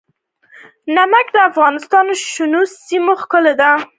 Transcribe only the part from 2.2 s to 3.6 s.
شنو سیمو ښکلا